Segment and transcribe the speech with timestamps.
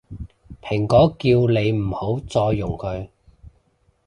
[0.63, 3.07] 蘋果叫你唔好再用佢